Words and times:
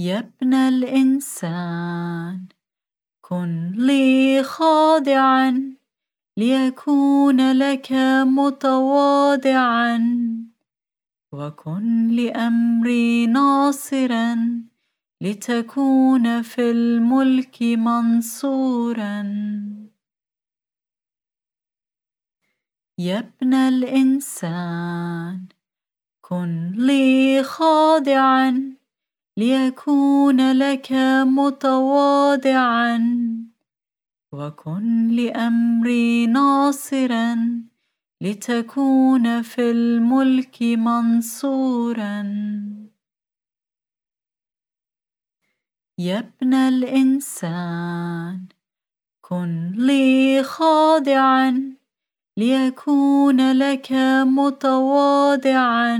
يا 0.00 0.18
ابن 0.18 0.54
الإنسان 0.54 2.46
كن 3.20 3.72
لي 3.76 4.42
خاضعا 4.42 5.74
ليكون 6.36 7.52
لك 7.52 7.92
متواضعا 8.24 9.98
وكن 11.32 12.08
لأمري 12.08 13.26
ناصرا 13.26 14.62
لتكون 15.20 16.42
في 16.42 16.70
الملك 16.70 17.62
منصورا. 17.62 19.22
يا 22.98 23.18
ابن 23.18 23.54
الإنسان 23.54 25.46
كن 26.20 26.72
لي 26.76 27.42
خاضعا 27.42 28.79
ليكون 29.40 30.52
لك 30.52 30.92
متواضعا 31.36 32.98
وكن 34.32 35.08
لأمري 35.08 36.26
ناصرا 36.26 37.62
لتكون 38.20 39.42
في 39.42 39.70
الملك 39.70 40.62
منصورا. 40.62 42.22
يا 45.98 46.18
ابن 46.18 46.54
الإنسان 46.54 48.46
كن 49.20 49.72
لي 49.76 50.42
خاضعا 50.42 51.74
ليكون 52.36 53.52
لك 53.52 53.92
متواضعا. 54.26 55.98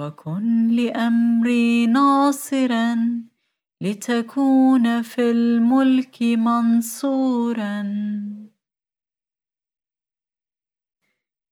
وكن 0.00 0.68
لأمري 0.68 1.86
ناصرا 1.86 3.22
لتكون 3.80 5.02
في 5.02 5.30
الملك 5.30 6.22
منصورا. 6.22 7.82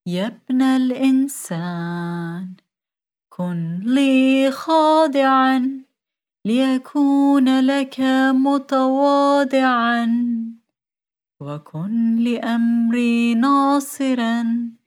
يا 0.06 0.26
ابن 0.26 0.62
الإنسان 0.62 2.54
كن 3.28 3.80
لي 3.84 4.50
خاضعا 4.50 5.84
ليكون 6.44 7.60
لك 7.60 8.00
متواضعا. 8.32 10.08
وكن 11.40 12.16
لأمري 12.16 13.34
ناصرا 13.34 14.77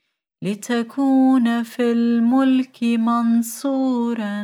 لتكون 0.44 1.64
في 1.64 1.92
الملك 1.92 2.84
منصورا. 2.84 4.44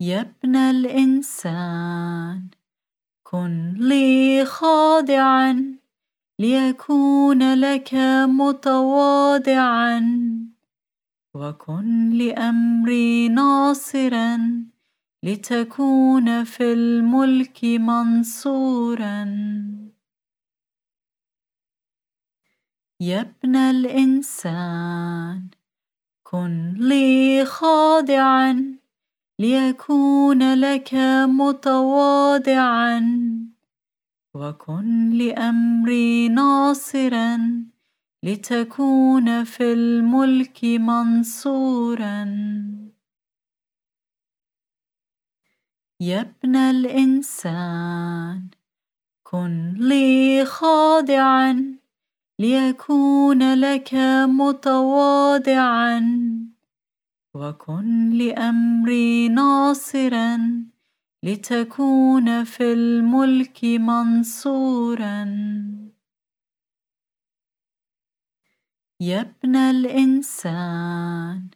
يا 0.00 0.20
ابن 0.20 0.56
الإنسان 0.56 2.48
كن 3.22 3.74
لي 3.78 4.44
خاضعا 4.44 5.78
ليكون 6.38 7.54
لك 7.54 7.94
متواضعا 8.26 10.00
وكن 11.34 12.10
لأمري 12.10 13.28
ناصرا 13.28 14.38
لتكون 15.22 16.44
في 16.44 16.72
الملك 16.72 17.64
منصورا. 17.64 19.24
يا 23.02 23.20
ابن 23.20 23.56
الإنسان 23.56 25.48
كن 26.22 26.74
لي 26.78 27.44
خاضعا 27.44 28.78
ليكون 29.38 30.54
لك 30.54 30.94
متواضعا 31.26 33.00
وكن 34.34 35.10
لأمري 35.10 36.28
ناصرا 36.28 37.64
لتكون 38.22 39.44
في 39.44 39.72
الملك 39.72 40.64
منصورا. 40.64 42.24
يا 46.00 46.20
ابن 46.20 46.56
الإنسان 46.56 48.48
كن 49.22 49.74
لي 49.78 50.44
خاضعا 50.44 51.81
ليكون 52.42 53.54
لك 53.54 53.94
متواضعا 54.38 56.00
وكن 57.34 58.10
لأمري 58.10 59.28
ناصرا 59.28 60.64
لتكون 61.22 62.44
في 62.44 62.72
الملك 62.72 63.64
منصورا. 63.64 65.24
يا 69.00 69.20
ابن 69.20 69.56
الإنسان 69.56 71.48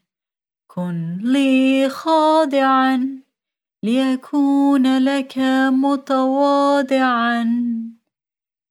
كن 0.67 1.19
لي 1.23 1.89
خاضعا 1.89 3.23
ليكون 3.83 4.99
لك 4.99 5.39
متواضعا. 5.73 7.45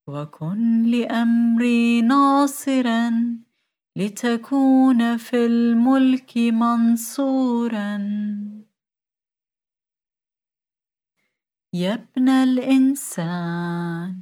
وكن 0.07 0.83
لأمري 0.83 2.01
ناصرا 2.01 3.37
لتكون 3.95 5.17
في 5.17 5.45
الملك 5.45 6.37
منصورا. 6.37 7.97
يا 11.73 11.93
ابن 11.93 12.29
الإنسان 12.29 14.21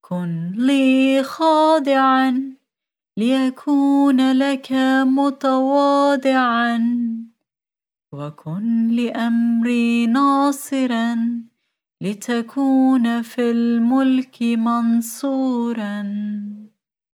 كن 0.00 0.52
لي 0.56 1.22
خاضعا 1.22 2.56
ليكون 3.16 4.32
لك 4.32 4.72
متواضعا. 5.04 6.78
وكن 8.12 8.88
لأمري 8.88 10.06
ناصرا 10.06 11.49
لتكون 12.02 13.22
في 13.22 13.50
الملك 13.50 14.42
منصورا. 14.42 16.02